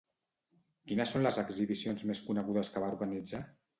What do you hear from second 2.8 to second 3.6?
va organitzar?